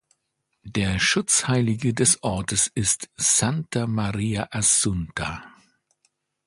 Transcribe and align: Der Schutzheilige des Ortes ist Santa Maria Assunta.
Der 0.65 0.97
Schutzheilige 0.99 1.93
des 1.93 2.23
Ortes 2.23 2.65
ist 2.73 3.11
Santa 3.17 3.85
Maria 3.85 4.47
Assunta. 4.49 5.43